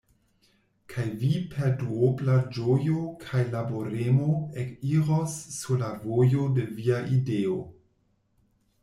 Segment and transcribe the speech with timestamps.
[0.91, 4.31] Kaj Vi per duobla ĝojo kaj laboremo
[4.63, 7.61] ekiros sur la vojo de Via ideo!"